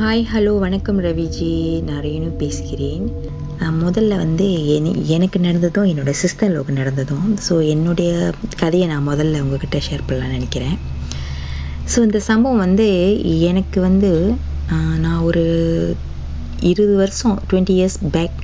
[0.00, 1.52] Hi hello வணக்கம் ரவிஜி.
[1.82, 3.04] நான் ரேணு பேசுகிறேன்.
[3.60, 7.38] முதல்ல வந்து என- எனக்கு நடந்ததும் என்னோட சிஸ்டர்லோக்கு நடந்ததும்.
[7.48, 10.78] ஸோ என்னுடைய கதையை நான் முதல்ல உங்ககிட்ட ஷேர் பண்ணலாம்னு நினைக்கிறேன்.
[11.86, 12.88] ஸோ இந்த சம்பவம் வந்து
[13.40, 14.34] எனக்கு வந்து
[14.98, 15.44] நான் ஒரு
[16.60, 18.36] இருபது வருஷம் டுவெண்ட்டி இயர்ஸ் பேக்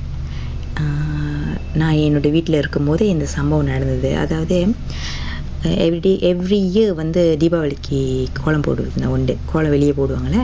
[1.73, 4.17] நான் என்னோட வீட்டில் இருக்கும்போது இந்த சம்பவம் நடந்தது.
[4.17, 4.57] அதாவது
[5.63, 7.99] எவ்ரிடே எவ்ரி இயர் வந்து தீபாவளிக்கு
[8.43, 10.41] கோலம் போடுவது உண்டு கோலம் வெளியே போடுவாங்கள்ல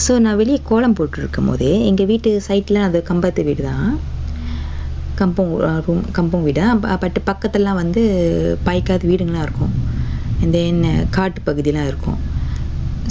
[0.00, 3.88] ஸோ நான் வெளியே கோலம் போட்டுருக்கும் போதே எங்கள் வீட்டு சைட்டில் அது கம்பத்து வீடு தான்.
[5.18, 5.50] கம்பம்
[5.86, 6.62] ரூம் கம்பம் வீடு.
[7.02, 8.02] பட் பக்கத்துலலாம் வந்து
[8.66, 9.74] பாய்க்காத வீடுங்களாம் இருக்கும்.
[10.54, 10.80] தென்
[11.16, 12.18] காட்டு பகுதியெலாம் இருக்கும்.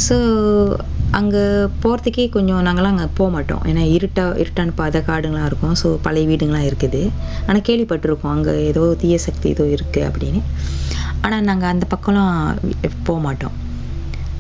[0.06, 0.16] ஸோ
[1.20, 1.44] அங்கே
[1.84, 3.64] போகிறதுக்கே கொஞ்சம் நாங்களாம் அங்கே போக மாட்டோம்.
[3.70, 5.76] ஏன்னா இருட்டா இருட்டான பாதை காடுங்களாம் இருக்கும்.
[5.82, 7.02] ஸோ பழைய வீடுங்களாம் இருக்குது.
[7.48, 8.36] ஆனால் கேள்விப்பட்டிருக்கோம்.
[8.36, 10.42] அங்கே ஏதோ தீய சக்தி ஏதோ இருக்குது அப்படின்னு.
[11.26, 12.38] ஆனால் நாங்கள் அந்த பக்கம்லாம்
[13.10, 13.58] போக மாட்டோம்.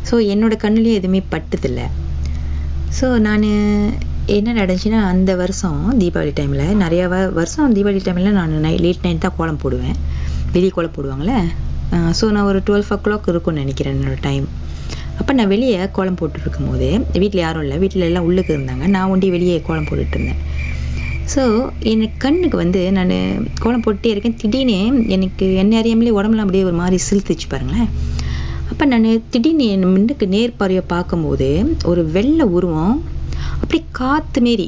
[0.09, 1.87] ஸோ என்னோட கண்ணுலேயே எதுவுமே பட்டதில்லை.
[2.97, 3.45] ஸோ நான்
[4.35, 9.23] என்ன நடந்துச்சுன்னா அந்த வருஷம் தீபாவளி டைமில் நிறையா வ வருஷம் தீபாவளி டைமில் நான் நை லேட் நைட்
[9.25, 9.95] தான் கோலம் போடுவேன்.
[10.55, 11.37] வெளியே கோலம் போடுவாங்களே
[12.19, 14.45] ஸோ நான் ஒரு டுவெல் ஓ கிளாக் இருக்கும்னு நினைக்கிறேன் என்னோட டைம்
[15.19, 16.87] அப்போ நான் வெளியே கோலம் போட்டுருக்கும் போது
[17.21, 17.77] வீட்டில் யாரும் இல்லை.
[17.83, 18.85] வீட்டில் எல்லாம் உள்ளுக்கு இருந்தாங்க.
[18.95, 20.39] நான் ஒண்டி வெளியே கோலம் போட்டுட்டு இருந்தேன்.
[21.33, 21.41] ஸோ
[21.91, 23.13] எனக்கு கண்ணுக்கு வந்து நான்
[23.63, 24.37] கோலம் போட்டுட்டே இருக்கேன்.
[24.41, 24.77] திடீர்னு
[25.15, 27.89] எனக்கு என்ன அறியாமலே உடம்புலாம் அப்படியே ஒரு மாதிரி சிலுத்துச்சு பாருங்களேன்.
[28.71, 31.47] அப்போ நான் திடீர்னு என் முன்னுக்கு நேர்பார்வையை பார்க்கும்போது
[31.91, 32.95] ஒரு வெள்ளை உருவம்
[33.61, 34.67] அப்படியே காற்று மாரி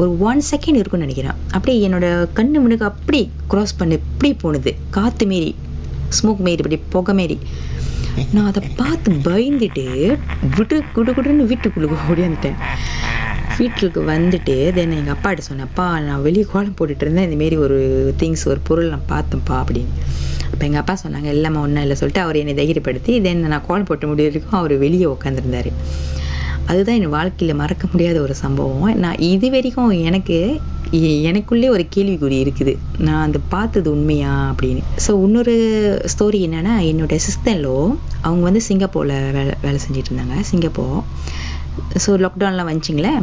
[0.00, 1.38] ஒரு ஒன் செகண்ட் இருக்கும்னு நினைக்கிறேன்.
[1.54, 2.06] அப்படியே என்னோட
[2.38, 3.20] கண்ணு முன்னுக்கு அப்படி
[3.50, 4.72] க்ராஸ் பண்ணி இப்படி போனது.
[4.96, 5.50] காற்று மாரி
[6.16, 7.36] ஸ்மோக் மாரி இப்படி புகை மாரி.
[8.34, 9.84] நான் அதை பார்த்து பயந்துட்டு
[10.56, 12.58] விடு குடு குடுன்னு வீட்டுக்குள்ளே ஓடியாந்துட்டேன்
[13.58, 17.28] வீட்டுக்கு வந்துட்டு தென் எங்கள் அப்பாட்ட சொன்னேன் அப்பா நான் வெளியே கோலம் போட்டுட்டு இருந்தேன்.
[17.28, 17.78] இந்தமாரி ஒரு
[18.22, 19.94] திங்ஸ் ஒரு பொருள் நான் பார்த்தேன்ப்பா அப்படின்னு.
[20.52, 21.96] அப்போ எங்கள் அப்பா சொன்னாங்க எல்லாமே ஒன்றும் இல்லை.
[22.00, 25.72] சொல்லிட்டு அவர் என்னை தைரியப்படுத்தி தென் நான் கால் போட்டு முடியறதுக்கும் அவர் வெளியே உட்காந்துருந்தாரு
[26.70, 28.90] அதுதான் என் வாழ்க்கையில் மறக்க முடியாத ஒரு சம்பவம்.
[29.04, 30.36] நான் இது வரைக்கும் எனக்கு
[31.28, 32.72] எனக்குள்ளே ஒரு கேள்விக்குறி இருக்குது.
[33.06, 34.82] நான் அந்த பார்த்தது உண்மையா அப்படின்னு.
[35.06, 35.54] ஸோ இன்னொரு
[36.12, 37.76] ஸ்டோரி என்னன்னா என்னோட சிஸ்டர்லோ
[38.26, 40.98] அவங்க வந்து சிங்கப்பூரில் வேலை வேலை செஞ்சுட்டு இருந்தாங்க சிங்கப்பூர்.
[42.04, 43.14] ஸோ லாக்டவுன்லாம் வந்துச்சிங்களே?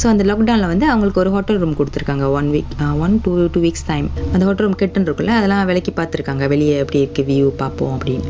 [0.00, 2.24] ஸோ அந்த லாக்டவுனில் வந்து அவங்களுக்கு ஒரு ஹோட்டல் ரூம் கொடுத்துருக்காங்க.
[2.38, 2.72] One week
[3.04, 6.44] one two two weeks time அந்த ஹோட்டல் ரூம் கெட்டுன்னு இருக்குல்ல அதெல்லாம் விலைக்கு பார்த்துருக்காங்க.
[6.52, 8.28] வெளியே எப்படி இருக்குது வியூ பார்ப்போம் அப்படின்னு.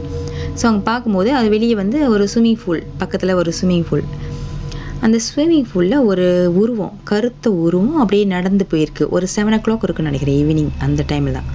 [0.59, 4.05] ஸோ அவங்க பார்க்கும்போது அது வெளியே வந்து ஒரு ஸ்விம்மிங் பூல் பக்கத்தில் ஒரு ஸ்விம்மிங் பூல்
[5.07, 6.27] அந்த ஸ்விம்மிங் பூலில் ஒரு
[6.61, 9.07] உருவம் கருத்த உருவம் அப்படியே நடந்து போயிருக்கு.
[9.17, 11.49] ஒரு செவன் ஓ கிளாக் இருக்குன்னு நினைக்கிறேன் ஈவினிங் அந்த டைமில் தான்.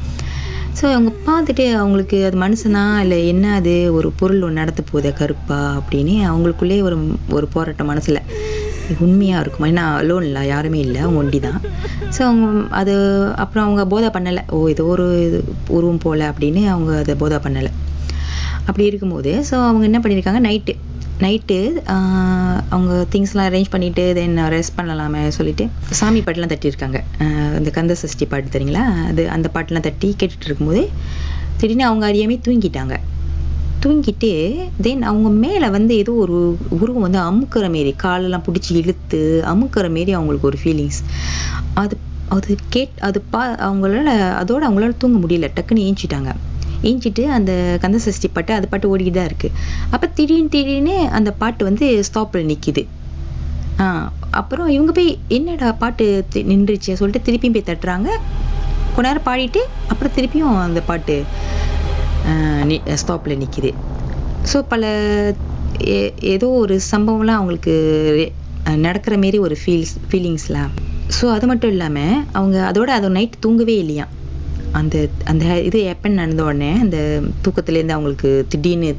[0.80, 5.60] ஸோ அவங்க பார்த்துட்டு அவங்களுக்கு அது மனுஷனா இல்லை என்ன அது ஒரு பொருள் ஒன்று நடத்த போகுது கருப்பா
[5.80, 6.98] அப்படின்னு அவங்களுக்குள்ளே ஒரு
[7.38, 8.22] ஒரு போராட்டம் மனசில்.
[9.06, 9.68] உண்மையாக இருக்கும்.
[9.72, 11.00] ஏன்னா லோன் இல்லை யாருமே இல்லை.
[11.06, 11.60] அவங்க ஒண்டி தான்
[12.16, 12.48] ஸோ அவங்க
[12.82, 12.94] அது
[13.44, 14.44] அப்புறம் அவங்க போதை பண்ணலை.
[14.56, 15.40] ஓ ஏதோ ஒரு இது
[15.78, 17.72] உருவம் போல அப்படின்னு அவங்க அதை போதை பண்ணலை.
[18.68, 20.42] அப்படி இருக்கும்போது ஸோ அவங்க என்ன பண்ணியிருக்காங்க?
[20.48, 20.76] நைட்டு
[21.24, 21.58] நைட்டு
[22.74, 25.64] அவங்க திங்ஸ்லாம் அரேஞ்ச் பண்ணிவிட்டு தென் ரெஸ்ட் பண்ணலாமே சொல்லிட்டு
[26.00, 27.00] சாமி பாட்டெலாம் தட்டியிருக்காங்க.
[27.24, 28.84] அந்த இந்த கந்த சஷ்டி பாட்டு தெரியுங்களா?
[29.10, 30.84] அது அந்த பாட்டெலாம் தட்டி கேட்டுட்டு இருக்கும்போது
[31.62, 32.96] திடீர்னு அவங்க அறியாமே தூங்கிட்டாங்க.
[33.84, 34.32] தூங்கிட்டு
[34.86, 36.38] தென் அவங்க மேலே வந்து ஏதோ ஒரு
[36.78, 39.20] உருவம் வந்து அமுக்கிற மாரி காலெல்லாம் பிடிச்சி இழுத்து
[39.52, 41.00] அமுக்கிற மாரி அவங்களுக்கு ஒரு ஃபீலிங்ஸ்
[41.76, 41.96] அது
[42.32, 44.10] அது கேட் அது பா அவங்களால
[44.42, 45.48] அதோட அவங்களால தூங்க முடியல.
[45.56, 46.32] டக்குன்னு ஏஞ்சிட்டாங்க.
[46.90, 47.52] ஏஞ்சிட்டு அந்த
[47.84, 49.56] கந்த சஷ்டி பாட்டு அது பாட்டு ஓடிக்கிட்டு தான் இருக்குது
[49.94, 52.84] அப்போ திடீர்னு திடீர்னு அந்த பாட்டு வந்து ஸ்டாப்பில் நிற்கிது
[53.80, 53.88] ஆ
[54.40, 56.06] அப்புறம் இவங்க போய் என்னடா பாட்டு
[56.52, 56.92] நின்றுச்சு?
[57.00, 58.10] சொல்லிட்டு திருப்பியும் போய் தட்டுறாங்க.
[58.94, 59.62] கொஞ்ச நேரம் பாடிட்டு
[59.92, 61.16] அப்புறம் திருப்பியும் அந்த பாட்டு
[62.98, 63.72] ஸ்டாப்பில் நிற்கிது
[64.44, 64.84] ஸோ பல
[65.90, 67.74] ஏ- ஏதோ ஒரு சம்பவம்லாம் அவங்களுக்கு
[68.80, 70.72] நடக்கிற மாரி ஒரு ஃபீல்ஸ் ஃபீலிங்ஸ்லாம்
[71.20, 74.06] ஸோ அது மட்டும் இல்லாமல் அவங்க அதோட அதை நைட் தூங்கவே இல்லையா?
[74.72, 74.96] அந்த
[75.26, 76.98] அந்த இது எப்பன் நடந்த உடனே அந்த
[77.42, 78.90] தூக்கத்துலேருந்து அவங்களுக்கு திடீர்னு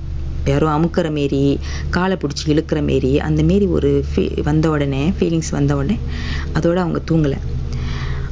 [0.46, 1.42] யாரோ அமுக்கிற மாரி
[1.90, 5.96] காலை பிடிச்சி இழுக்கிற மாரி அந்த மாரி ஒரு ஃபீ வந்த உடனே ஃபீலிங்ஸ் வந்த உடனே
[6.52, 7.38] அதோடு அவங்க தூங்கலை.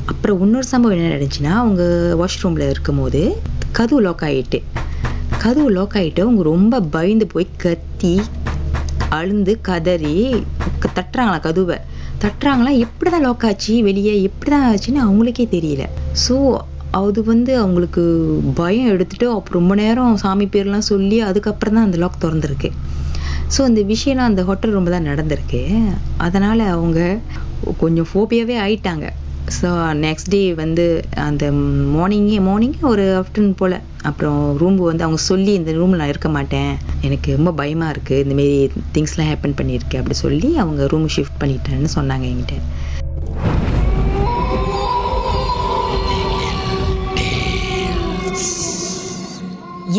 [0.07, 1.83] அப்புறம் இன்னொரு சம்பவம் என்ன நடந்துச்சுன்னா அவங்க
[2.15, 3.21] வாஷ்ரூமில் இருக்கும்போது
[3.73, 4.59] கதவு லாக் ஆகிட்டு
[5.43, 8.14] கதவு லாக் ஆகிட்டு அவங்க ரொம்ப பயந்து போய் கத்தி
[9.19, 10.14] அழுந்து கதறி
[10.96, 11.76] தட்டுறாங்களா கதவை.
[12.23, 15.85] தட்டுறாங்களா எப்படி தான் லாக் ஆச்சு வெளியே எப்படி தான் ஆச்சுன்னு அவங்களுக்கே தெரியல.
[16.25, 16.37] ஸோ
[17.00, 18.02] அது வந்து அவங்களுக்கு
[18.61, 22.70] பயம் எடுத்துட்டு அப்புறம் ரொம்ப நேரம் சாமி பேர்லாம் சொல்லி அதுக்கப்புறம் தான் அந்த லாக் திறந்துருக்கு.
[23.55, 25.62] ஸோ அந்த விஷயம்லாம் அந்த ஹோட்டல் ரொம்ப தான் நடந்திருக்கு.
[26.26, 27.00] அதனால் அவங்க
[27.82, 29.06] கொஞ்சம் ஃபோபியாவே ஆயிட்டாங்க.
[29.56, 29.69] ஸோ
[30.05, 30.85] நெக்ஸ்ட் டே வந்து
[31.27, 31.45] அந்த
[31.95, 33.77] மார்னிங்கே மார்னிங் ஒரு ஆஃப்டர்நூன் போல்.
[34.09, 36.73] அப்புறம் ரூம் வந்து அவங்க சொல்லி இந்த ரூமில் நான் இருக்க மாட்டேன்.
[37.06, 38.53] எனக்கு ரொம்ப பயமாக இருக்குது இந்தமாரி
[38.97, 42.56] திங்ஸ்லாம் ஹேப்பன் பண்ணியிருக்கு அப்படி சொல்லி அவங்க ரூம் ஷிஃப்ட் பண்ணிட்டேன்னு சொன்னாங்க என்கிட்ட.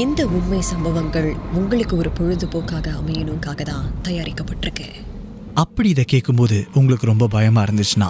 [0.03, 1.29] இந்த உண்மை சம்பவங்கள்
[1.59, 4.87] உங்களுக்கு ஒரு பொழுதுபோக்காக அமையணுக்காக தான் தயாரிக்கப்பட்டிருக்கு.
[5.63, 8.09] அப்படி இதை கேட்கும்போது உங்களுக்கு ரொம்ப பயமாக இருந்துச்சுன்னா